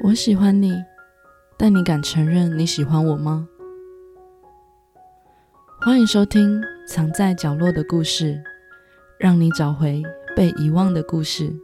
[0.00, 0.82] 我喜欢你，
[1.56, 3.46] 但你敢承认你喜欢我吗？
[5.80, 8.34] 欢迎收听《藏在角落的故事》，
[9.18, 10.02] 让你找回
[10.34, 11.54] 被遗忘的故事。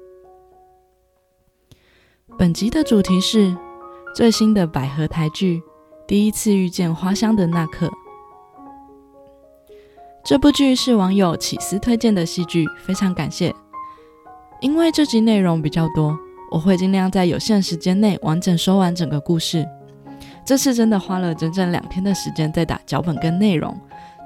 [2.39, 3.57] 本集的主题是
[4.15, 5.59] 最新的百合台剧
[6.07, 7.87] 《第一次遇见花香的那刻》。
[10.25, 13.53] 这部剧是网友起司推荐的戏剧，非常感谢。
[14.61, 16.17] 因为这集内容比较多。
[16.51, 19.67] 我会尽量在有限时间内完整说完整个故事。
[20.45, 23.79] 这次真的花了整整两天的时间在打脚本跟内容，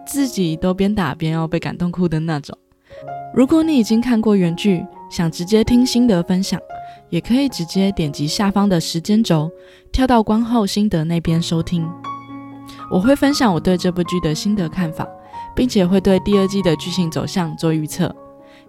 [0.06, 2.56] 自己都边打边要被感动哭的那种。
[3.34, 6.60] 如果你已经看过原剧，想直接听心得分享，
[7.08, 9.50] 也可以直接点击下方的时间轴，
[9.90, 11.88] 跳到观后心得那边收听。
[12.90, 15.08] 我会分享我对这部剧的心得看法，
[15.56, 18.14] 并且会对第二季的剧情走向做预测。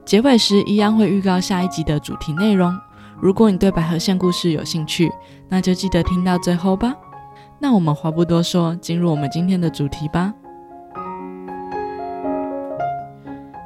[0.06, 2.74] 结尾时一样会预告下一集的主题内容。
[3.24, 5.10] 如果你对百合线故事有兴趣，
[5.48, 6.94] 那就记得听到最后吧。
[7.58, 10.34] 那我们话不多说，进入我们今天的主题吧。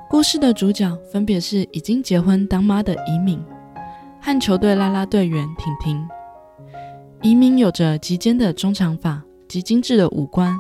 [0.08, 3.44] 故事的主角分别是已经结婚当妈的移敏
[4.22, 6.08] 和球队啦啦队员婷婷。
[7.24, 10.56] 移敏有着极尖的中长发及精致的五官，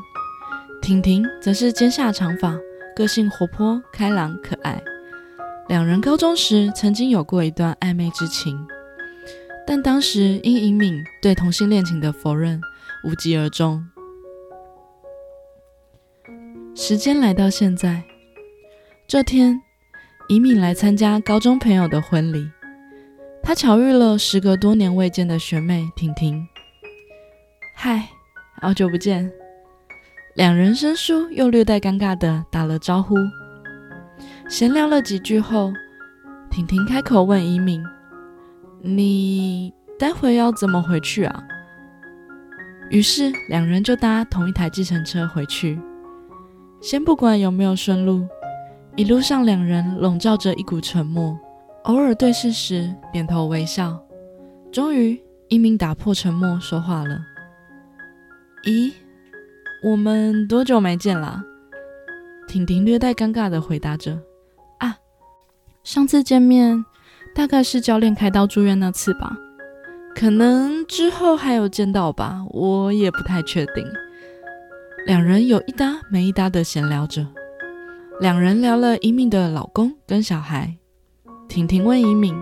[0.81, 2.55] 婷婷则是尖下长发，
[2.95, 4.81] 个性活泼开朗可爱。
[5.67, 8.57] 两人高中时曾经有过一段暧昧之情。
[9.69, 12.61] 但当时因尹敏对同性恋情的否认，
[13.03, 13.85] 无疾而终。
[16.73, 18.01] 时间来到现在，
[19.05, 19.61] 这天，
[20.29, 22.49] 尹敏来参加高中朋友的婚礼，
[23.43, 26.47] 他巧遇了时隔多年未见的学妹婷婷。
[27.75, 28.07] 嗨，
[28.61, 29.29] 好久不见！
[30.35, 33.15] 两人生疏又略带尴尬的打了招呼，
[34.47, 35.73] 闲聊了几句后，
[36.49, 37.83] 婷婷开口问尹敏。
[38.81, 41.43] 你待会要怎么回去啊？
[42.89, 45.79] 于是两人就搭同一台计程车回去。
[46.79, 48.25] 先不管有没有顺路，
[48.95, 51.37] 一路上两人笼罩着一股沉默，
[51.83, 53.99] 偶尔对视时点头微笑。
[54.71, 55.19] 终于，
[55.49, 57.19] 一鸣打破沉默说话了
[58.63, 58.93] ：“咦，
[59.83, 61.43] 我们多久没见了？”
[62.47, 64.17] 婷婷略带尴尬的回答着
[64.79, 64.95] ：“啊，
[65.83, 66.85] 上次见面。”
[67.37, 69.37] 大概是教练开刀住院那次吧，
[70.15, 73.85] 可能之后还有见到吧，我也不太确定。
[75.05, 77.27] 两人有一搭没一搭的闲聊着，
[78.19, 80.73] 两人聊了移敏的老公跟小孩。
[81.47, 82.35] 婷婷问移敏：“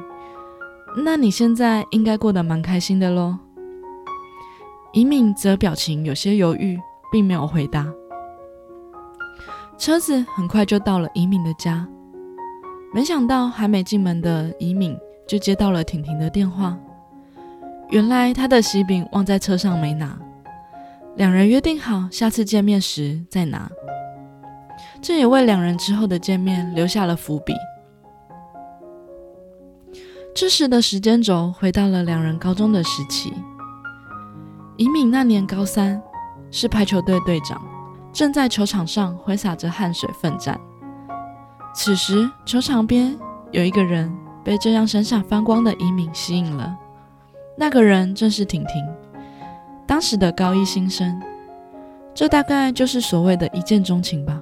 [1.04, 3.38] 那你现在应该过得蛮开心的喽？”
[4.94, 6.80] 移敏则表情有些犹豫，
[7.12, 7.86] 并没有回答。
[9.78, 11.86] 车子很快就到了移敏的家。
[12.96, 14.98] 没想到，还没进门的移敏
[15.28, 16.78] 就接到了婷婷的电话。
[17.90, 20.18] 原来她的喜饼忘在车上没拿，
[21.18, 23.70] 两人约定好下次见面时再拿。
[25.02, 27.54] 这也为两人之后的见面留下了伏笔。
[30.34, 33.34] 这时的时间轴回到了两人高中的时期。
[34.78, 36.02] 移敏那年高三，
[36.50, 37.62] 是排球队队长，
[38.14, 40.58] 正在球场上挥洒着汗水奋战。
[41.76, 43.14] 此时，球场边
[43.52, 44.10] 有一个人
[44.46, 46.74] 被这样闪闪发光的移民吸引了。
[47.58, 48.82] 那个人正是婷婷，
[49.86, 51.22] 当时的高一新生。
[52.14, 54.42] 这大概就是所谓的一见钟情吧。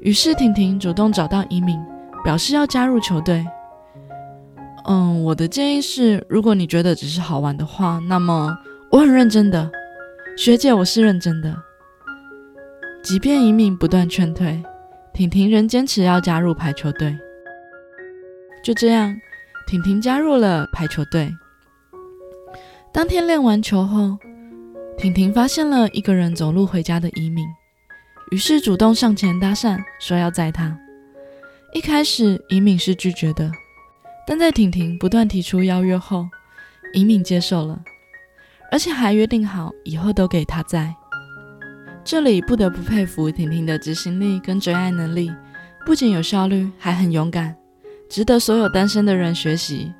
[0.00, 1.80] 于是，婷婷主动找到移民，
[2.22, 3.42] 表示要加入球队。
[4.84, 8.54] 嗯，我的建议是，如果你觉得只是好玩的话，那么
[8.90, 9.70] 我很认真的，
[10.36, 11.56] 学姐，我是认真的。
[13.02, 14.62] 即便移民不断劝退。
[15.16, 17.16] 婷婷仍坚持要加入排球队。
[18.62, 19.18] 就这样，
[19.66, 21.34] 婷婷加入了排球队。
[22.92, 24.18] 当天练完球后，
[24.98, 27.46] 婷婷发现了一个人走路回家的移民，
[28.30, 30.78] 于是主动上前搭讪，说要载她。
[31.72, 33.50] 一开始，移敏是拒绝的，
[34.26, 36.28] 但在婷婷不断提出邀约后，
[36.92, 37.80] 移敏接受了，
[38.70, 40.94] 而且还约定好以后都给他载。
[42.06, 45.28] 这里不得不佩服婷婷的执行力跟追爱能力，
[45.84, 47.52] 不仅有效率，还很勇敢，
[48.08, 49.92] 值得所有单身的人学习。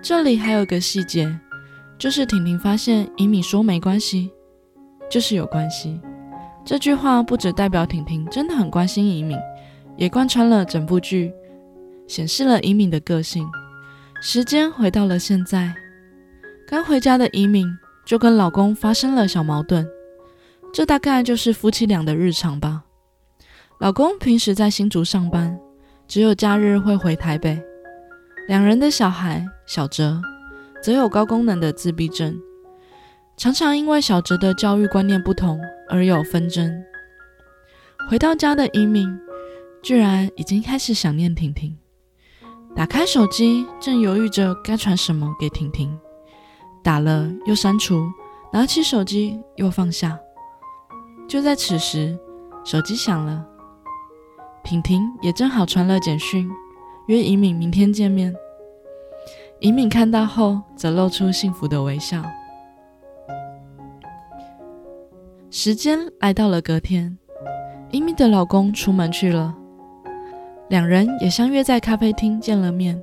[0.00, 1.38] 这里还有个细节，
[1.98, 4.30] 就是婷婷发现以敏说没关系，
[5.10, 6.00] 就是有关系。
[6.64, 9.36] 这句话不只代表婷婷真的很关心以敏，
[9.98, 11.30] 也贯穿了整部剧，
[12.08, 13.46] 显示了以敏的个性。
[14.22, 15.74] 时间回到了现在，
[16.66, 17.68] 刚回家的以敏
[18.06, 19.86] 就跟老公发生了小矛盾。
[20.72, 22.84] 这大概就是夫妻俩的日常吧。
[23.78, 25.58] 老公平时在新竹上班，
[26.06, 27.60] 只有假日会回台北。
[28.46, 30.20] 两人的小孩小哲，
[30.82, 32.36] 则有高功能的自闭症，
[33.36, 36.70] 常常因为小哲的教育观念不同而有纷争。
[38.08, 39.08] 回到家的移民
[39.82, 41.76] 居然已经开始想念婷婷，
[42.74, 45.96] 打开手机，正犹豫着该传什么给婷婷，
[46.82, 48.04] 打了又删除，
[48.52, 50.18] 拿起手机又放下。
[51.30, 52.18] 就在此时，
[52.64, 53.46] 手机响了，
[54.64, 56.50] 婷婷也正好传了简讯。
[57.06, 58.34] 约尹敏明天见面。
[59.60, 62.20] 尹敏看到后，则露出幸福的微笑。
[65.50, 67.16] 时间来到了隔天，
[67.92, 69.54] 尹敏的老公出门去了，
[70.68, 73.00] 两人也相约在咖啡厅见了面。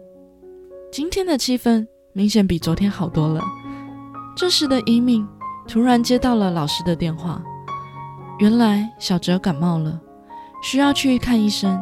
[0.91, 3.41] 今天的气氛明显比昨天好多了。
[4.35, 5.25] 这时的尹敏
[5.65, 7.41] 突然接到了老师的电话，
[8.39, 9.99] 原来小哲感冒了，
[10.61, 11.79] 需要去看医生。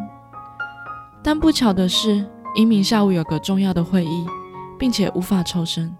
[1.21, 2.25] 但不巧的是，
[2.55, 4.25] 一敏下午有个重要的会议，
[4.79, 5.93] 并且无法抽身。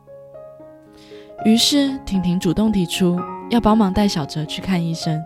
[1.44, 3.20] 于是，婷婷主动提出
[3.50, 5.22] 要帮忙带小哲去看医生。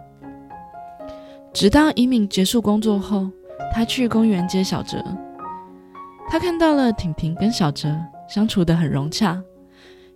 [1.53, 3.29] 直到一敏结束工作后，
[3.71, 5.03] 他去公园接小哲。
[6.27, 7.95] 他看到了婷婷跟小哲
[8.27, 9.39] 相处得很融洽，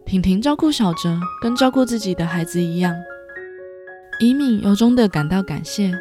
[0.06, 2.96] 婷婷照顾小哲跟照顾自己的孩子一样。
[4.20, 5.92] 一敏由衷的感到感谢。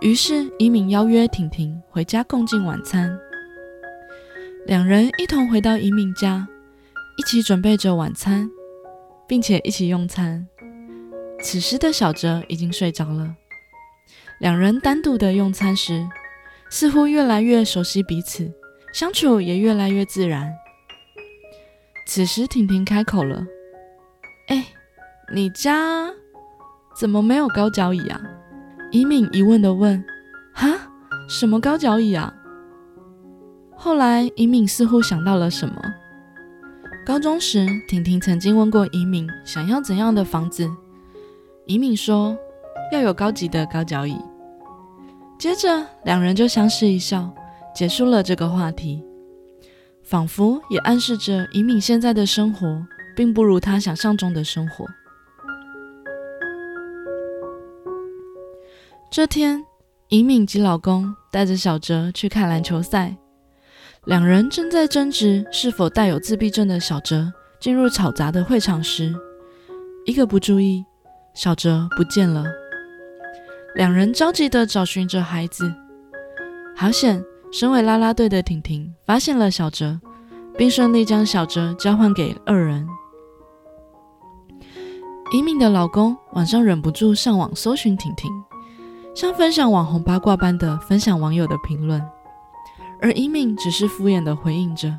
[0.00, 3.18] 于是，移敏邀约婷婷回家共进晚餐。
[4.66, 6.46] 两人一同回到移敏家，
[7.16, 8.48] 一起准备着晚餐，
[9.26, 10.46] 并且一起用餐。
[11.42, 13.34] 此时的小哲已经睡着了。
[14.38, 16.06] 两人单独的用餐时，
[16.70, 18.52] 似乎越来越熟悉彼此，
[18.92, 20.52] 相处也越来越自然。
[22.06, 23.44] 此时，婷婷开口了
[24.48, 24.66] ：“哎，
[25.32, 26.10] 你家
[27.00, 28.20] 怎么没有高脚椅啊？”
[28.92, 30.04] 伊敏疑问的问
[30.52, 30.68] ：“哈，
[31.30, 32.30] 什么高脚椅啊？”
[33.74, 35.80] 后来，伊敏似乎想到了什么。
[37.06, 40.68] 高中时，婷婷曾经问过伊敏想要怎样的房子，
[41.64, 42.36] 伊敏说
[42.92, 44.14] 要有高级的高脚椅。
[45.38, 47.34] 接着，两人就相视一笑，
[47.74, 49.02] 结束了这个话题，
[50.02, 52.86] 仿佛也暗示着伊敏现在的生活
[53.16, 54.84] 并不如她想象中的生活。
[59.10, 59.66] 这天，
[60.10, 63.16] 尹敏及老公带着小哲去看篮球赛。
[64.04, 69.12] 两人正在争执是否带有自闭症的小哲进入吵杂的会场时，
[70.06, 70.84] 一个不注意，
[71.34, 72.44] 小哲不见了。
[73.74, 75.74] 两人着急地找寻着孩子。
[76.76, 77.20] 好险，
[77.50, 80.00] 身为啦啦队的婷婷发现了小哲，
[80.56, 82.86] 并顺利将小哲交换给二人。
[85.32, 88.30] 尹敏的老公晚上忍不住上网搜寻婷婷。
[89.20, 92.02] 像分享网红八卦般的分享网友的评论，
[93.02, 94.98] 而伊敏只是敷衍的回应着，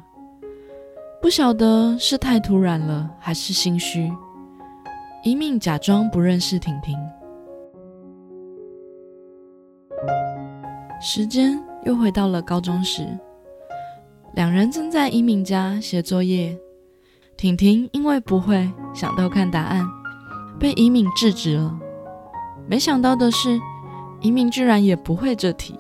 [1.19, 4.13] 不晓得是太突然了还是心虚。
[5.23, 6.95] 伊敏假装不认识婷婷。
[11.01, 13.17] 时间又回到了高中时，
[14.35, 16.56] 两人正在伊敏家写作业，
[17.35, 19.83] 婷婷因为不会想偷看答案，
[20.59, 21.75] 被伊敏制止了。
[22.67, 23.59] 没想到的是。
[24.21, 25.77] 移民居然也不会这题，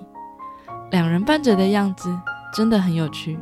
[0.89, 2.09] 两人拌嘴的样子
[2.51, 3.39] 真的很有趣。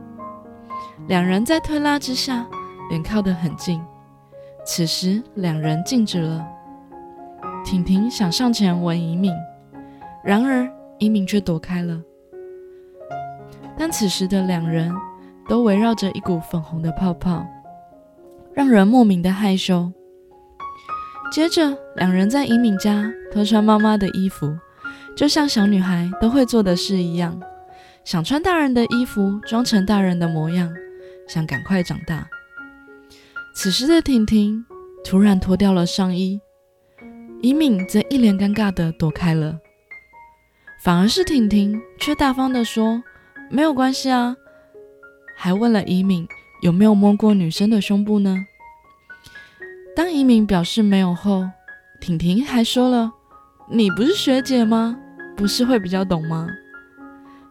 [1.07, 2.45] 两人在推拉之下，
[2.89, 3.81] 脸靠得很近。
[4.65, 6.45] 此时两人静止了。
[7.63, 9.33] 婷婷想上前吻移民，
[10.23, 12.01] 然而移民却躲开了。
[13.77, 14.93] 但此时的两人
[15.47, 17.45] 都围绕着一股粉红的泡泡，
[18.53, 19.89] 让人莫名的害羞。
[21.31, 24.53] 接着，两人在移民家偷穿妈妈的衣服。
[25.19, 27.37] 就像小女孩都会做的事一样，
[28.05, 30.73] 想穿大人的衣服，装成大人的模样，
[31.27, 32.25] 想赶快长大。
[33.53, 34.65] 此时的婷婷
[35.03, 36.39] 突然脱掉了上衣，
[37.41, 39.59] 以敏则一脸尴尬的躲开了，
[40.85, 43.03] 反而是婷婷却大方的说
[43.51, 44.37] ：“没有关系啊。”
[45.35, 46.25] 还问了以敏
[46.61, 48.37] 有没有摸过女生的胸部呢？
[49.93, 51.45] 当以敏表示没有后，
[51.99, 53.11] 婷婷还说了
[53.69, 54.97] ：“你不是学姐吗？”
[55.39, 56.49] 不是会比较懂吗？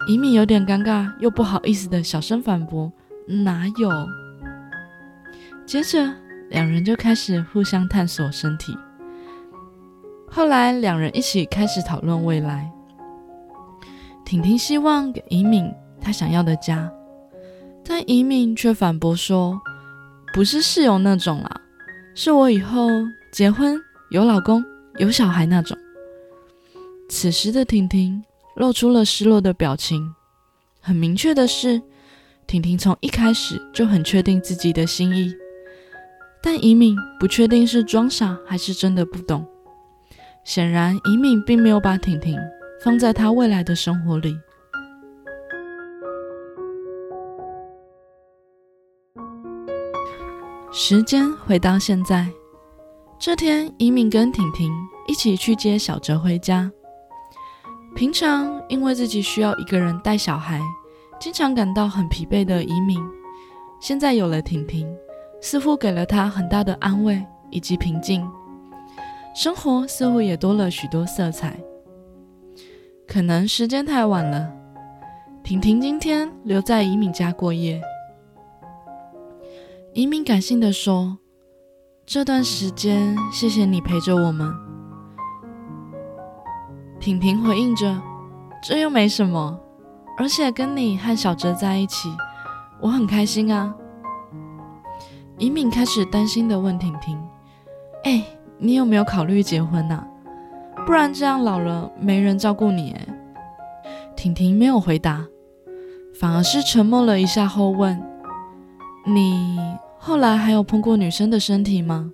[0.07, 2.93] 移敏有点尴尬，又不好意思的小声反驳
[3.27, 3.91] ：“哪有？”
[5.65, 6.07] 接着
[6.51, 8.77] 两人就开始互相探索身体。
[10.31, 12.71] 后来两人一起开始讨论未来。
[14.23, 16.93] 婷婷希望给移敏她想要的家，
[17.83, 19.59] 但移敏却反驳说
[20.35, 21.59] ：“不是室友那种啦，
[22.15, 22.87] 是我以后
[23.33, 23.81] 结婚
[24.11, 24.63] 有老公
[24.99, 25.75] 有小孩那种。”
[27.09, 28.23] 此时的婷婷
[28.55, 30.15] 露出了失落的表情。
[30.81, 31.81] 很明确的是，
[32.47, 35.35] 婷婷从一开始就很确定自己的心意。
[36.43, 39.45] 但怡敏不确定是装傻还是真的不懂。
[40.45, 42.39] 显然，怡敏并没有把婷婷
[42.83, 44.39] 放在她未来的生活里。
[50.71, 52.29] 时间回到现在，
[53.19, 54.71] 这天，怡敏跟婷婷
[55.09, 56.71] 一起去接小哲回家。
[57.99, 60.61] 平常因为自己需要一个人带小孩，
[61.19, 62.97] 经常感到很疲惫的怡敏，
[63.81, 64.89] 现在有了婷婷，
[65.43, 68.25] 似乎给了她很大的安慰以及平静，
[69.35, 71.59] 生活似乎也多了许多色彩。
[73.05, 74.49] 可能时间太晚了，
[75.43, 77.83] 婷婷今天留在怡敏家过夜。
[79.93, 81.19] 怡敏感性的说
[82.07, 84.55] ：“这段时间，谢谢你陪着我们。”
[87.01, 87.97] 婷婷回应着
[88.63, 89.59] ：“这又没什么，
[90.19, 92.09] 而且跟你和小哲在一起，
[92.81, 93.75] 我很开心啊。”
[95.39, 97.17] 怡敏开始担心的问婷婷
[98.05, 98.25] ：“哎，
[98.59, 100.05] 你有没有考虑结婚呐？
[100.85, 103.07] 不然这样老了没人照顾你。”哎，
[104.17, 105.25] 婷婷没有回答，
[106.19, 108.03] 反而是沉默了一下后问
[109.07, 109.59] ：“你？”
[110.01, 112.13] 后来还有碰过女生的身体吗？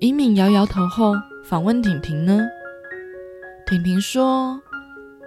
[0.00, 1.12] 怡敏摇摇头后
[1.44, 2.40] 反问婷婷呢？
[3.72, 4.60] 婷婷说：“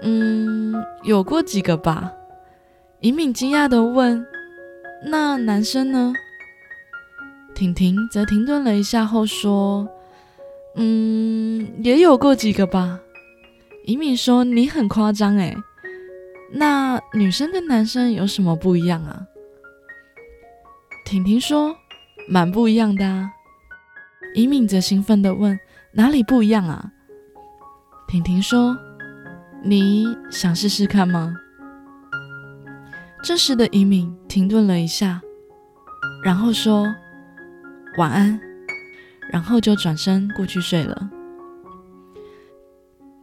[0.04, 2.14] 嗯，有过几个吧。”
[3.02, 4.24] 怡敏惊讶的问
[5.04, 6.14] ：“那男生呢？”
[7.56, 9.90] 婷婷则停顿了一下后说
[10.78, 13.00] ：“嗯，也有过几个吧。”
[13.88, 15.58] 怡敏说：“你很夸张诶，
[16.54, 19.26] 那女生跟男生有什么不一样啊？”
[21.04, 21.76] 婷婷说
[22.30, 23.28] ：“蛮不一样的啊。”
[24.36, 25.60] 怡敏则兴奋地问
[25.94, 26.92] ：“哪里不一样啊？”
[28.08, 28.78] 婷婷说
[29.64, 31.36] ：“你想试试看吗？”
[33.24, 35.22] 这时的怡敏停顿了一下，
[36.24, 36.86] 然后说
[37.98, 38.40] ：“晚安。”
[39.32, 41.10] 然后就转身过去睡了。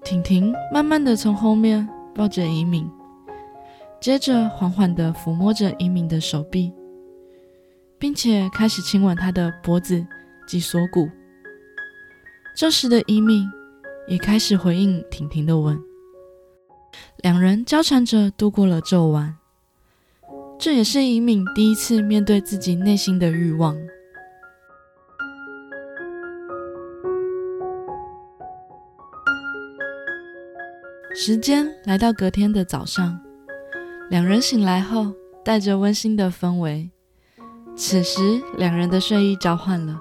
[0.03, 2.91] 婷婷慢慢地从后面抱着怡敏，
[4.01, 6.73] 接着缓缓地抚摸着怡敏的手臂。
[8.03, 10.05] 并且开始亲吻他的脖子
[10.45, 11.09] 及锁骨。
[12.57, 13.49] 这时的伊敏
[14.09, 15.81] 也开始回应婷婷的吻，
[17.19, 19.37] 两人交缠着度过了这晚。
[20.59, 23.77] 这也是伊敏第一次面对自己内心的欲望。
[31.15, 33.21] 时间来到隔天的早上，
[34.09, 35.13] 两人醒来后，
[35.45, 36.91] 带着温馨的氛围。
[37.77, 38.21] 此时，
[38.57, 40.01] 两人的睡衣交换了。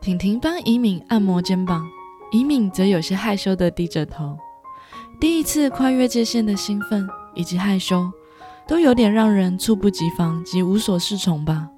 [0.00, 1.86] 婷婷帮怡敏按摩肩膀，
[2.30, 4.36] 怡敏则有些害羞地低着头。
[5.20, 8.10] 第一次跨越界限的兴奋以及害羞，
[8.66, 11.68] 都有点让人猝不及防及无所适从吧。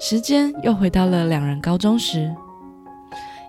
[0.00, 2.34] 时间又回到了两人高中时，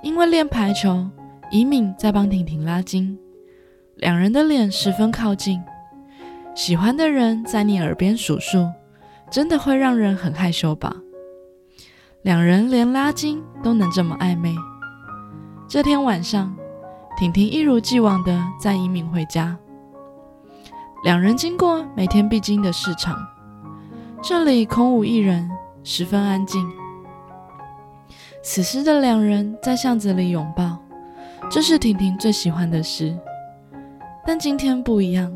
[0.01, 1.05] 因为练排球，
[1.51, 3.17] 怡敏在帮婷婷拉筋，
[3.95, 5.61] 两人的脸十分靠近，
[6.53, 8.69] 喜欢的人在你耳边数数。
[9.31, 10.95] 真的会让人很害羞吧？
[12.21, 14.53] 两人连拉筋都能这么暧昧。
[15.67, 16.55] 这天晚上，
[17.17, 19.57] 婷婷一如既往的载移敏回家。
[21.03, 23.17] 两人经过每天必经的市场，
[24.21, 25.49] 这里空无一人，
[25.83, 26.63] 十分安静。
[28.43, 30.77] 此时的两人在巷子里拥抱，
[31.49, 33.17] 这是婷婷最喜欢的事。
[34.23, 35.35] 但今天不一样，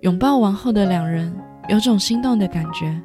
[0.00, 1.34] 拥抱完后的两人。
[1.68, 3.00] 有种心动的感觉，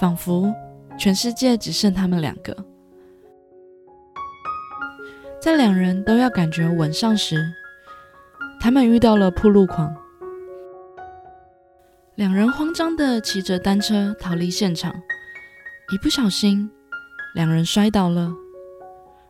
[0.00, 0.50] 仿佛
[0.96, 2.56] 全世界只剩他们两个。
[5.42, 7.44] 在两人都要感觉吻上时，
[8.60, 9.92] 他们遇到了铺路狂。
[12.14, 14.94] 两人慌张地骑着单车逃离现场，
[15.92, 16.70] 一不小心，
[17.34, 18.32] 两人摔倒了，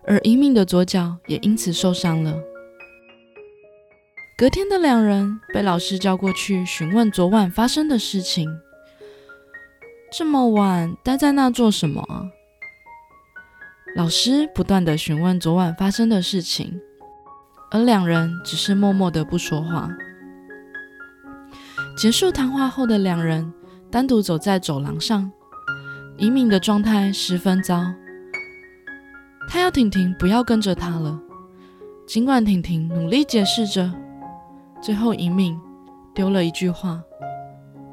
[0.07, 2.39] 而一命的左脚也因此受伤了。
[4.37, 8.55] 隔天的两人被老师叫过去询问昨晚发生的事情。
[10.13, 12.31] 这么晚待在那做什么？
[13.95, 16.81] 老师不断的询问昨晚发生的事情，
[17.71, 19.91] 而两人只是默默的不说话。
[21.95, 23.53] 结束谈话后的两人
[23.91, 25.31] 单独走在走廊上，
[26.17, 27.85] 移敏的状态十分糟，
[29.47, 31.21] 他要婷婷不要跟着他了，
[32.07, 33.93] 尽管婷婷努力解释着。
[34.81, 35.61] 最后，尹敏
[36.15, 37.03] 丢了一句话：“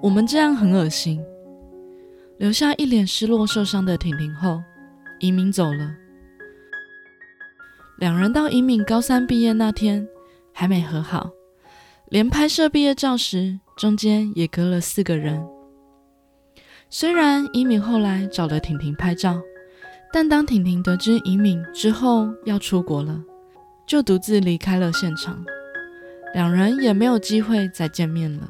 [0.02, 1.22] 我们这样很恶心。”
[2.40, 4.64] 留下一脸失落、受伤的婷婷后，
[5.20, 5.96] 尹敏走了。
[7.98, 10.08] 两人到尹敏高三毕业那天
[10.54, 11.30] 还没和好，
[12.10, 15.46] 连拍摄毕业照时，中间也隔了四个人。
[16.90, 19.40] 虽然怡敏后来找了婷婷拍照，
[20.12, 23.22] 但当婷婷得知怡敏之后要出国了，
[23.86, 25.44] 就独自离开了现场，
[26.34, 28.50] 两人也没有机会再见面了。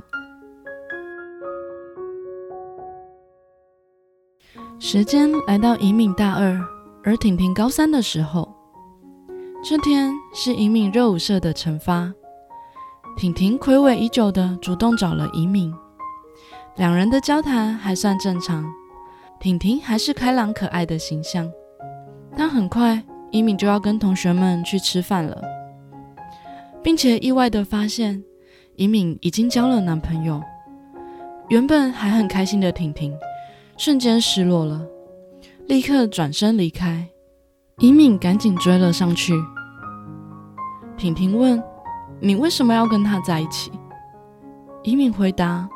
[4.82, 6.58] 时间来到怡敏大二，
[7.04, 8.48] 而婷婷高三的时候，
[9.62, 12.14] 这天是怡敏热舞社的惩罚。
[13.18, 15.74] 婷婷暌违已久的主动找了怡敏，
[16.78, 18.66] 两人的交谈还算正常，
[19.38, 21.52] 婷婷还是开朗可爱的形象。
[22.38, 25.44] 但很快，怡敏就要跟同学们去吃饭了，
[26.82, 28.24] 并且意外的发现，
[28.78, 30.42] 怡敏已经交了男朋友。
[31.50, 33.14] 原本还很开心的婷婷，
[33.80, 34.86] 瞬间失落了，
[35.68, 37.08] 立刻转身离开。
[37.78, 39.34] 怡敏赶紧追了上去。
[40.98, 41.64] 婷婷问。
[42.22, 43.72] 你为什么要跟他在一起？
[44.84, 45.70] 怡敏回答：“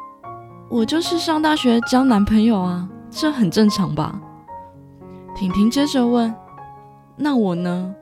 [0.70, 4.22] 我就是上大学交男朋友啊，这很正常吧？”
[5.34, 6.36] 婷婷接着问
[7.16, 7.96] ：“那我呢？”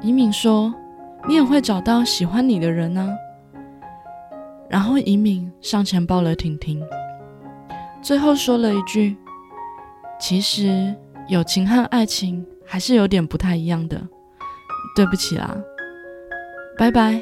[0.00, 0.72] 怡敏说
[1.26, 3.12] ：“你也会找到喜欢你的人呢。”
[4.70, 6.80] 然后怡敏上前抱了婷婷，
[8.06, 9.16] 最后说了一句
[10.20, 10.94] ：“其实
[11.26, 14.00] 友情和爱情还是有点不太一样的，
[14.94, 15.56] 对不起啦。”
[16.78, 17.20] 拜拜。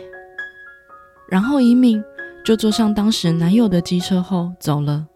[1.26, 2.05] 然后移民
[2.45, 5.07] 就坐上当时男友的机车后走了。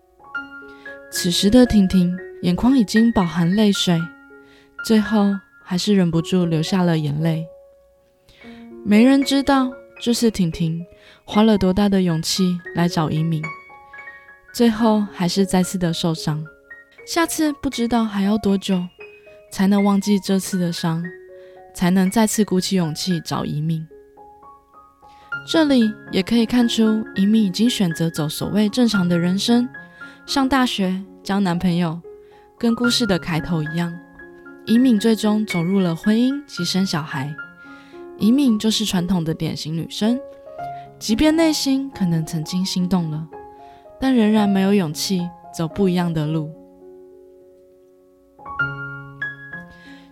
[1.10, 4.00] 此时的婷婷眼眶已经饱含泪水，
[4.86, 7.46] 最后还是忍不住流下了眼泪。
[8.86, 9.70] 没人知道
[10.00, 10.82] 这次婷婷
[11.26, 13.42] 花了多大的勇气来找移民，
[14.52, 16.44] 最后还是再次的受伤。
[17.06, 18.82] 下次不知道还要多久
[19.50, 21.02] 才能忘记这次的伤，
[21.74, 23.86] 才能再次鼓起勇气找怡敏。
[25.46, 29.66] 这里也可以看出，移民已经选择走所谓正常的人生，
[30.26, 31.98] 上大学、交男朋友，
[32.58, 33.96] 跟故事的开头一样，
[34.66, 37.34] 移敏最终走入了婚姻及生小孩。
[38.18, 40.20] 移敏就是传统的典型女生，
[40.98, 43.26] 即便内心可能曾经心动了，
[44.00, 46.50] 但仍然没有勇气走不一样的路。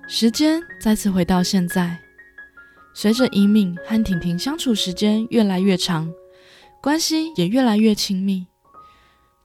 [0.09, 1.99] 时间再次回到现在。
[2.95, 6.11] 随着怡敏和婷婷相处时间越来越长，
[6.81, 8.47] 关系也越来越亲密。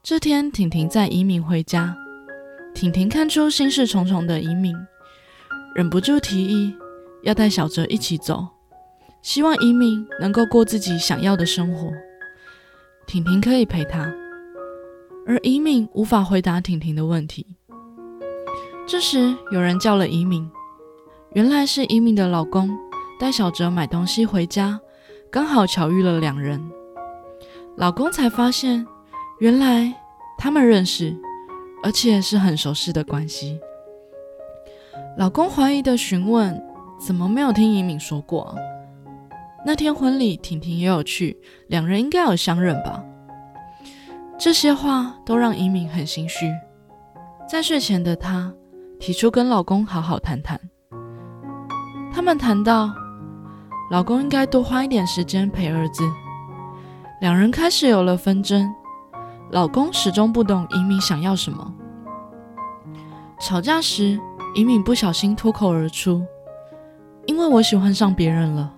[0.01, 1.97] 这天，婷婷载怡敏回家，
[2.73, 4.73] 婷婷看出心事重重的怡敏，
[5.75, 6.73] 忍不住提议
[7.23, 8.47] 要带小哲一起走，
[9.21, 11.91] 希望怡敏能够过自己想要的生活，
[13.05, 14.20] 婷婷可以陪她。
[15.31, 17.55] 而怡敏无法回答婷婷的问题。
[18.85, 20.45] 这时，有人叫了怡敏，
[21.31, 22.69] 原来是怡敏的老公。
[23.17, 24.77] 带小哲买东西回家，
[25.31, 26.61] 刚好巧遇了两人。
[27.77, 28.85] 老公才发现，
[29.39, 29.93] 原来
[30.37, 31.15] 他们认识，
[31.81, 33.57] 而且是很熟识的关系。
[35.17, 36.61] 老公怀疑的询问
[36.99, 38.53] ：“怎么没有听怡敏说过？
[39.65, 43.01] 那天婚礼，婷婷也有去，两人应该有相认吧？”
[44.43, 46.51] 这些话都让尹敏很心虚。
[47.47, 48.51] 在睡前的她
[48.99, 50.59] 提出跟老公好好谈谈。
[52.11, 52.91] 他们谈到。
[53.91, 56.01] 老公应该多花一点时间陪儿子。
[57.19, 58.73] 两人开始有了纷争，
[59.49, 61.73] 老公始终不懂尹敏想要什么。
[63.37, 64.17] 吵架时，
[64.55, 66.25] 尹敏不小心脱口而出
[67.27, 68.73] ：“因为我喜欢上别人了。”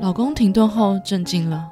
[0.00, 1.70] 老公停顿后震惊了，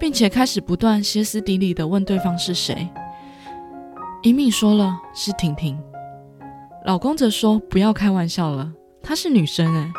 [0.00, 2.88] 并且开始不断歇斯底里的问对方是谁。
[4.22, 5.78] 怡敏说了是婷婷，
[6.86, 9.92] 老公则说：“不要开玩笑了，她是女生诶。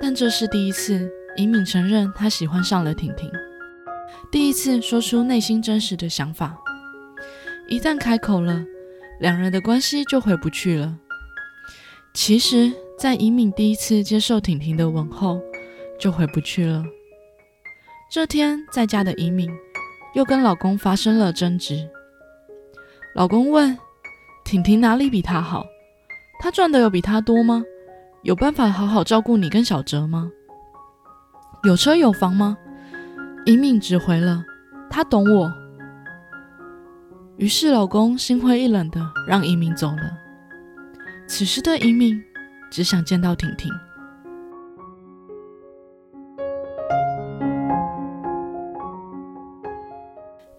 [0.00, 3.28] 但这是第一次，尹敏承认他喜欢上了婷婷，
[4.30, 6.56] 第一次说出内心真实的想法。
[7.68, 8.62] 一旦开口了，
[9.18, 10.94] 两人的关系就回不去了。
[12.14, 15.40] 其实，在尹敏第一次接受婷婷的吻后，
[15.98, 16.84] 就回不去了。
[18.10, 19.50] 这天，在家的尹敏
[20.14, 21.86] 又跟老公发生了争执。
[23.14, 23.76] 老公问
[24.46, 25.66] ：“婷婷哪里比他好？
[26.40, 27.62] 他赚的有比他多吗？”
[28.24, 30.30] 有办法好好照顾你跟小哲吗？
[31.64, 32.56] 有车有房吗？
[33.44, 34.42] 一敏只回了
[34.90, 35.52] 他懂我。
[37.36, 40.18] 于是老公心灰意冷的让一敏走了。
[41.26, 42.20] 此时的一敏
[42.70, 43.70] 只想见到婷婷。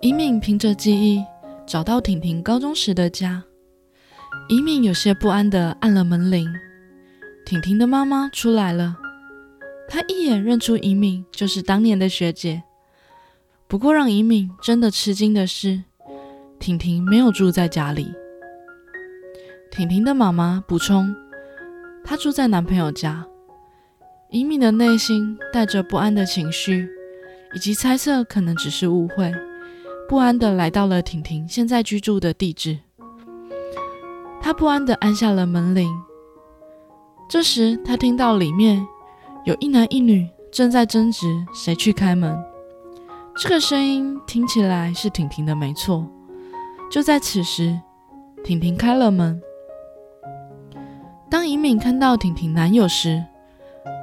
[0.01, 1.21] 一敏凭着记忆
[1.67, 3.43] 找到婷婷高中时的家。
[4.47, 6.47] 一敏有些不安的按了门铃。
[7.45, 8.95] 婷婷的妈妈出来了，
[9.89, 12.63] 她一眼认出怡敏就是当年的学姐。
[13.67, 15.83] 不过让怡敏真的吃惊的是，
[16.59, 18.13] 婷婷没有住在家里。
[19.69, 21.13] 婷婷的妈妈补充，
[22.05, 23.27] 她住在男朋友家。
[24.29, 26.87] 移敏的内心带着不安的情绪，
[27.53, 29.33] 以及猜测可能只是误会，
[30.09, 32.79] 不安的来到了婷婷现在居住的地址。
[34.41, 35.87] 他不安的按下了门铃。
[37.29, 38.83] 这时，他听到里面
[39.45, 42.35] 有一男一女正在争执谁去开门。
[43.37, 46.03] 这个声音听起来是婷婷的，没错。
[46.89, 47.79] 就在此时，
[48.43, 49.39] 婷婷开了门。
[51.29, 53.23] 当尹敏看到婷婷男友时，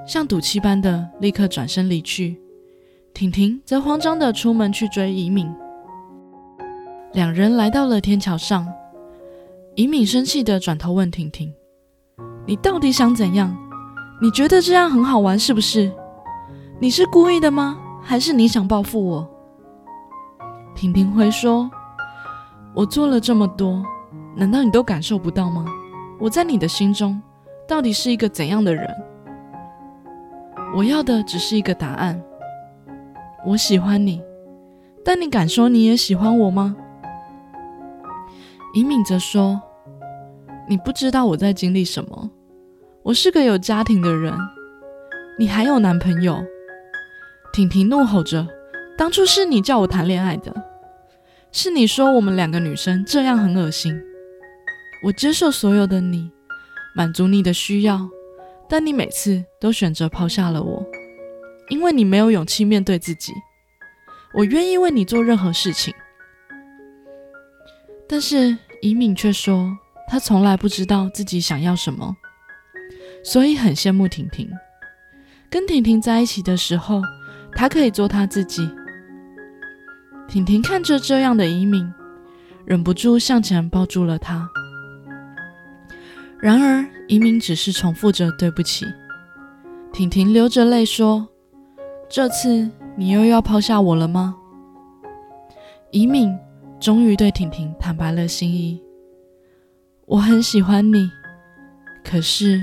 [0.06, 2.40] 像赌气般的立刻转身离去。
[3.12, 5.52] 婷婷则慌张的出门去追尹敏。
[7.16, 8.70] 两人来到了天桥上，
[9.76, 11.50] 尹敏生气的转头问婷婷
[12.44, 13.56] ：“你到底想怎样？
[14.20, 15.90] 你觉得这样很好玩是不是？
[16.78, 17.78] 你是故意的吗？
[18.02, 19.26] 还是你想报复我？”
[20.76, 21.70] 婷婷回说
[22.76, 23.82] ：“我做了这么多，
[24.34, 25.64] 难道你都感受不到吗？”
[26.20, 27.18] 我在你的心中
[27.66, 28.94] 到底是一个怎样的人？
[30.76, 32.22] 我要的只是一个答案。
[33.46, 34.22] 我喜欢你，
[35.02, 36.76] 但你敢说你也喜欢我吗？
[38.76, 39.58] 尹敏则说
[40.68, 42.30] ：“你不知道我在经历什么。
[43.02, 44.34] 我是个有家庭的人，
[45.38, 46.44] 你还有男朋友。”
[47.54, 48.46] 婷婷怒吼着
[48.94, 50.52] ：“当初是你叫我谈恋爱的，
[51.52, 53.98] 是你说我们两个女生这样很恶心。”
[55.04, 56.30] 我接受所有的你，
[56.94, 58.06] 满足你的需要，
[58.68, 60.84] 但你每次都选择抛下了我，
[61.70, 63.32] 因为你没有勇气面对自己。
[64.34, 65.94] 我愿意为你做任何事情，
[68.06, 72.16] 但是以敏却说他从来不知道自己想要什么，
[73.24, 74.48] 所以很羡慕婷婷。
[75.50, 77.02] 跟婷婷在一起的时候，
[77.56, 78.70] 他可以做他自己。
[80.28, 81.92] 婷婷看着这样的移敏，
[82.64, 84.48] 忍不住向前抱住了他。
[86.38, 88.86] 然而，移民只是重复着“对不起”。
[89.92, 91.26] 婷婷流着泪说
[92.08, 94.36] ：“这次你又要抛下我了吗？”
[95.90, 96.32] 移民
[96.78, 98.80] 终于对婷婷坦白了心意
[100.06, 101.10] ：“我很喜欢你，
[102.04, 102.60] 可是……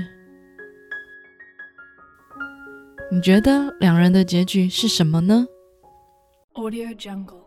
[3.12, 5.46] 你觉得两人的结局是什么呢
[6.54, 7.44] ？”Audio Jungle。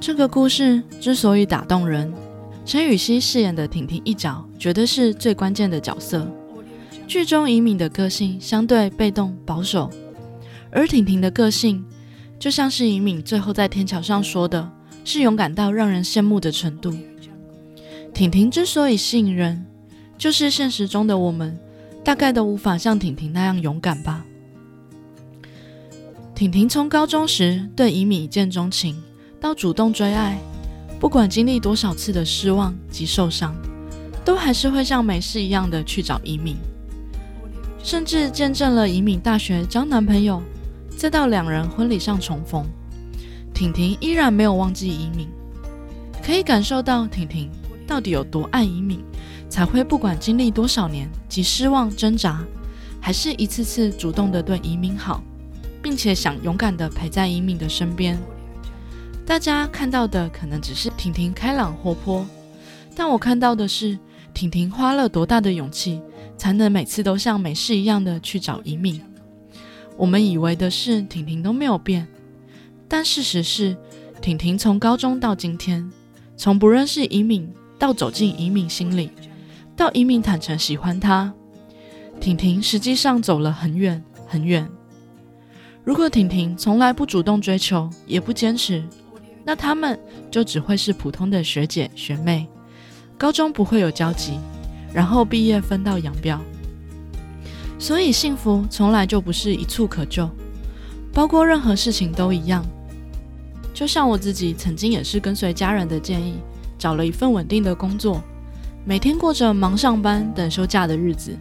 [0.00, 2.12] 这个故事之所以打动人。
[2.64, 6.28] 陈雨希饰演的婷婷一角，绝对是最关键的角色。
[7.06, 9.88] 剧中以敏的个性相对被动保守，
[10.70, 11.82] 而婷婷的个性
[12.38, 14.70] 就像是以敏最后在天桥上说的，
[15.04, 16.94] 是勇敢到让人羡慕的程度。
[18.14, 19.66] 婷婷之所以吸引人，
[20.16, 21.58] 就是现实中的我们
[22.04, 24.24] 大概都无法像婷婷那样勇敢吧。
[26.34, 29.02] 婷婷从高中时对以敏一见钟情，
[29.40, 30.38] 到主动追爱。
[31.00, 33.54] 不管经历多少次的失望及受伤，
[34.24, 36.56] 都还是会像没事一样的去找移敏，
[37.84, 40.42] 甚至见证了移敏大学交男朋友，
[40.98, 42.66] 再到两人婚礼上重逢，
[43.54, 45.28] 婷婷依然没有忘记移敏。
[46.20, 47.48] 可以感受到婷婷
[47.86, 48.98] 到底有多爱移敏，
[49.48, 52.44] 才会不管经历多少年及失望挣扎，
[53.00, 55.22] 还是一次次主动的对移民好，
[55.80, 58.18] 并且想勇敢的陪在移敏的身边。
[59.24, 62.26] 大家看到的可能只是婷婷开朗活泼，
[62.96, 63.96] 但我看到的是
[64.34, 66.02] 婷婷花了多大的勇气，
[66.36, 69.00] 才能每次都像没事一样的去找移敏。
[69.98, 72.06] 我们以为的是婷婷都没有变，
[72.86, 73.76] 但事实是，
[74.22, 75.90] 婷婷从高中到今天，
[76.36, 79.10] 从不认识移敏到走进移敏心里，
[79.76, 81.34] 到移敏坦诚喜欢她，
[82.20, 84.70] 婷婷实际上走了很远很远。
[85.82, 88.82] 如果婷婷从来不主动追求，也不坚持。
[89.44, 89.98] 那他们
[90.30, 92.46] 就只会是普通的学姐学妹，
[93.16, 94.38] 高中不会有交集，
[94.92, 96.38] 然后毕业分道扬镳。
[97.78, 100.28] 所以幸福从来就不是一蹴可就，
[101.12, 102.64] 包括任何事情都一样。
[103.72, 106.34] 就像我自己曾经也是跟随家人的建议，
[106.76, 108.20] 找了一份稳定的工作，
[108.84, 111.36] 每天过着忙上班等休假的日子，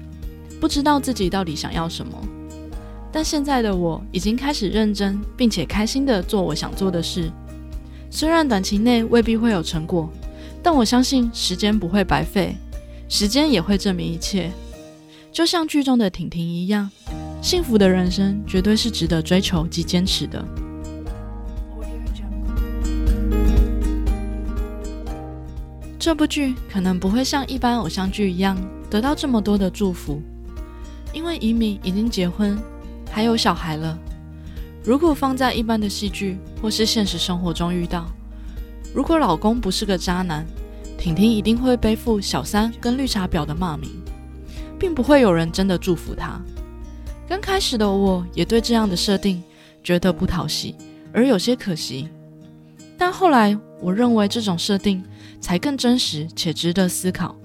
[0.62, 2.14] 不知道自己到底想要什么。
[3.12, 7.32] 但现在的我已经开始认真并且开心的做我想做的事。
[8.12, 10.08] 虽然短期内未必会有成果，
[10.62, 12.56] 但我相信时间不会白费，
[13.10, 14.52] 时间也会证明一切。
[15.38, 16.90] 就像剧中的婷婷一样，
[17.44, 20.44] 幸福的人生绝对是值得追求及坚持的。
[26.00, 28.58] 这部剧可能不会像一般偶像剧一样
[28.90, 30.20] 得到这么多的祝福，
[31.14, 32.58] 因为移民已经结婚，
[33.12, 33.96] 还有小孩了。
[34.84, 38.08] 如果放在一般的戏剧或是现实生活中遇到，
[38.92, 40.44] 如果老公不是个渣男，
[40.98, 43.92] 婷婷一定会背负小三跟绿茶婊的骂名，
[44.80, 46.40] 并不会有人真的祝福他。
[47.28, 49.44] 刚开始的我也对这样的设定
[49.84, 50.76] 觉得不讨喜，
[51.12, 52.08] 而有些可惜。
[52.98, 55.04] 但后来我认为这种设定
[55.40, 57.36] 才更真实且值得思考。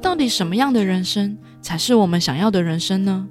[0.00, 3.28] 到底什么样的人生才是我们想要的人生呢？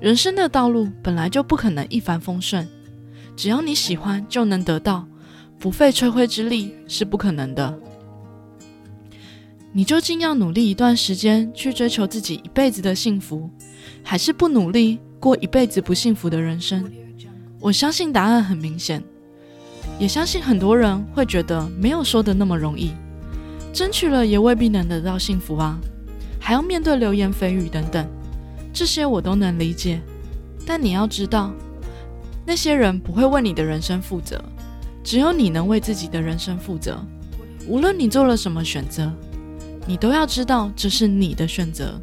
[0.00, 2.68] 人生的道路本来就不可能一帆风顺，
[3.34, 5.06] 只要你喜欢就能得到，
[5.58, 7.78] 不费吹灰之力是不可能的。
[9.78, 13.48] 你究竟要努力一段时间去追求自己一辈子的幸福，
[14.02, 16.90] 还是不努力过一辈子不幸福的人生？
[17.60, 19.00] 我相信答案很明显，
[19.96, 22.90] 也相信很多人会觉得没有说的那么容易，
[23.72, 25.78] 争取了也未必能得到幸福啊，
[26.40, 28.04] 还要面对流言蜚语等等。
[28.72, 30.00] 这些我都能理解，
[30.66, 31.52] 但你要知道，
[32.44, 34.44] 那些人不会为你的人生负责，
[35.04, 37.00] 只有你能为自己的人生负责。
[37.68, 39.12] 无论你做了什么选择，
[39.88, 41.98] 你都要知道这是你的选择，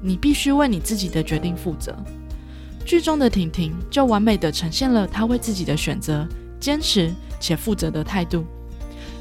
[0.00, 1.94] 你必须为你自己的决定负责。
[2.82, 6.26] 剧中的婷婷就完美的呈现了她为自己的选择
[6.58, 8.46] 坚持且负责的态度，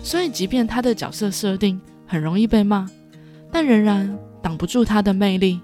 [0.02, 2.90] 所以即便她的角色设定很容易被骂，
[3.52, 5.60] 但仍然挡不住她的魅力。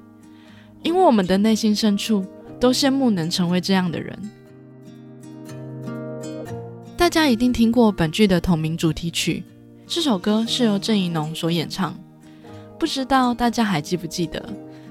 [0.83, 2.25] 因为我们的内心深处
[2.59, 4.19] 都羡慕能成为这样的人。
[6.97, 9.41] 大家一定听过本剧的同名主题曲，
[9.87, 11.97] 这首歌是由郑怡农所演唱。
[12.81, 14.43] 不知道大家还记不记得，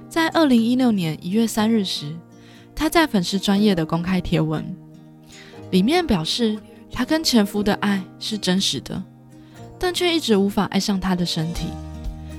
[0.09, 2.15] 在二零一六年一月三日时，
[2.73, 4.65] 他在粉丝专业的公开贴文
[5.73, 6.57] 里面表示，
[6.93, 9.03] 他跟前夫的爱是真实的，
[9.77, 11.67] 但却一直无法爱上他的身体，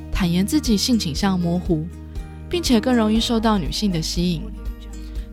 [0.09, 1.85] 坦言自己性倾向模糊。
[2.49, 4.43] 并且更容易受到女性的吸引，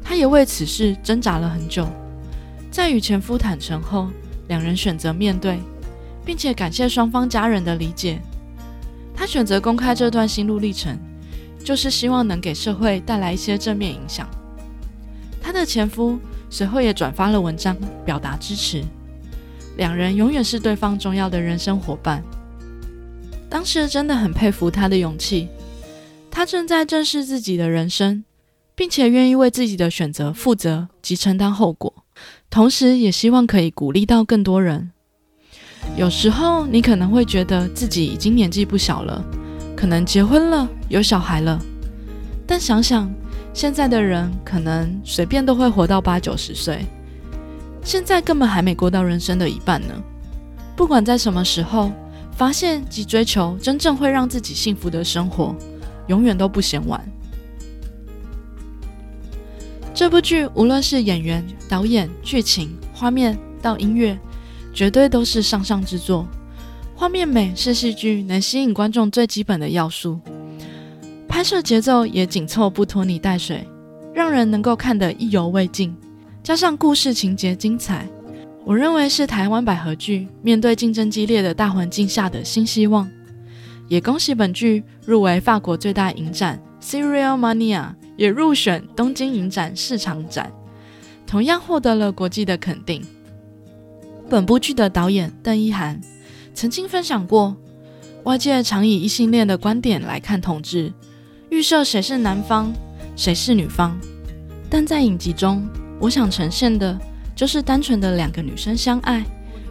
[0.03, 1.87] 她也为此事挣扎了很久。
[2.73, 4.09] 在与前夫坦诚后，
[4.49, 5.61] 两人选择面对，
[6.25, 8.21] 并且感谢双方家人的理解。
[9.29, 10.99] 选择公开这段心路历程，
[11.63, 14.27] 就是希望能给社会带来一些正面影响。
[15.39, 18.83] 她的前夫随后也转发了文章，表达支持。
[19.77, 22.25] 两人永远是对方重要的人生伙伴。
[23.51, 25.49] 当时真的很佩服她的勇气。
[26.31, 28.25] 他正在正视自己的人生，
[28.75, 31.93] 并且愿意为自己的选择负责及承担后果，
[32.49, 34.93] 同时也希望可以鼓励到更多人。
[35.97, 39.25] 有时候你可能会觉得自己已经年纪不小了，
[39.77, 41.61] 可能结婚了，有小孩了，
[42.47, 43.11] 但想想
[43.53, 46.87] 现在的人，可能随便都会活到八九十岁，
[47.83, 49.95] 现在根本还没过到人生的一半呢。
[50.77, 51.91] 不管在什么时候，
[52.33, 55.55] 发现及追求真正会让自己幸福的生活。
[56.07, 57.07] 永远都不嫌晚。
[59.93, 64.19] 这部剧无论是演员、导演、剧情、画面到音乐，
[64.79, 66.25] 绝对都是上上之作。
[66.95, 70.21] 画面美是戏剧能吸引观众最基本的要素，
[71.27, 73.67] 拍摄节奏也紧凑不拖泥带水，
[74.15, 75.93] 让人能够看得意犹未尽。
[76.45, 78.09] 加上故事情节精彩，
[78.65, 83.11] 我认为是台湾百合剧面对竞争激烈的大环境下的新希望。
[83.89, 90.53] 也恭喜本剧入围法国最大影展 Serial Mania，也入选东京影展市场展，
[91.27, 93.03] 同样获得了国际的肯定。
[94.29, 95.99] 本部剧的导演邓一涵
[96.53, 97.57] 曾经分享过，
[98.25, 100.93] 外界常以异性恋的观点来看同志，
[101.49, 102.71] 预设谁是男方，
[103.17, 103.99] 谁是女方。
[104.69, 105.67] 但在影集中，
[105.99, 106.99] 我想呈现的
[107.35, 109.25] 就是单纯的两个女生相爱，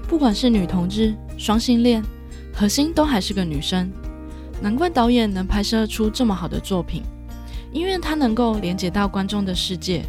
[0.08, 2.04] 不管是女同志、双性恋，
[2.52, 3.92] 核心都还是个女生。
[4.60, 7.04] 难怪导演能拍摄出这么好的作品，
[7.72, 10.04] 因为他能够连接到观众的世界，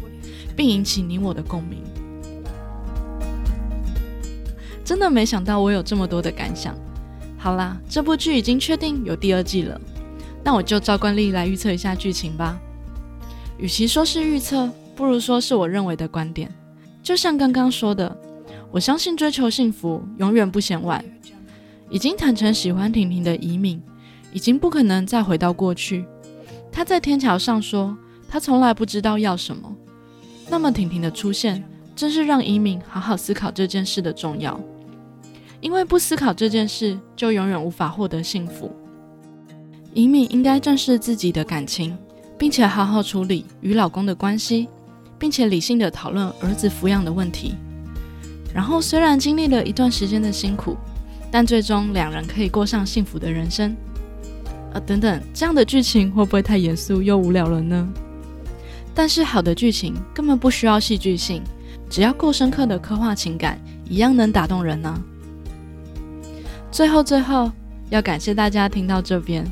[0.55, 1.83] 并引起你我的共鸣。
[4.89, 6.75] 真的没想到我有这么多的感想。
[7.37, 9.79] 好啦，这部剧已经确定有第二季了，
[10.43, 12.59] 那我就照惯例来预测一下剧情吧。
[13.59, 16.51] 与其说是预测，不如说是我认为的观点。
[17.03, 18.17] 就像刚刚说的，
[18.71, 21.05] 我相信追求幸福永远不嫌晚。
[21.87, 23.79] 已经坦诚喜欢婷婷的移民。
[24.33, 26.03] 已经不可能再回到过去。
[26.71, 27.95] 他在天桥上说
[28.27, 29.71] ：“他从来不知道要什么。”
[30.49, 31.63] 那么婷婷的出现，
[31.95, 34.59] 正是让移民好好思考这件事的重要。
[35.61, 38.71] 因为不思考这件事，就永远无法获得幸福。
[39.93, 41.97] 移民应该正视自己的感情，
[42.37, 44.67] 并且好好处理与老公的关系，
[45.17, 47.55] 并且理性的讨论儿子抚养的问题。
[48.53, 50.77] 然后，虽然经历了一段时间的辛苦，
[51.29, 53.75] 但最终两人可以过上幸福的人生。
[54.73, 57.87] 啊，等等，这样的剧情会不会太严肃又无聊了呢？
[58.95, 61.41] 但是好的剧情根本不需要戏剧性，
[61.89, 65.03] 只要够深刻的刻画情感，一样能打动人呢。
[66.71, 67.51] 最后，最后
[67.89, 69.45] 要感谢大家听到这边。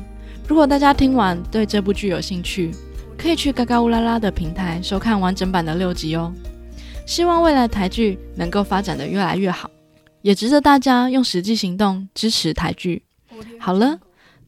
[0.46, 2.72] 如果大家听完对这部剧有兴趣，
[3.18, 6.32] 可以去嘎嘎乌拉拉的平台收看完整版的六集哦。
[7.04, 9.68] 希望未来台剧能够发展的越来越好，
[10.22, 13.02] 也值得大家用实际行动支持台剧。
[13.58, 13.98] 好了，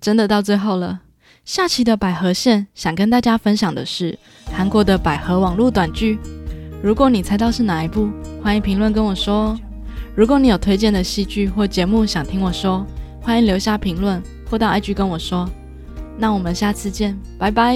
[0.00, 1.00] 真的到最后了。
[1.44, 4.16] 下期的百合线想跟大家分享的是
[4.52, 6.18] 韩国的百合网络短剧。
[6.82, 8.08] 如果你猜到是哪一部，
[8.42, 9.60] 欢迎评论跟我说哦。
[10.20, 12.86] 如果你有推荐的戏剧或节目想听我说，
[13.22, 15.48] 欢迎留下评论或到 IG 跟我说。
[16.18, 17.74] 那我们下次见，拜拜。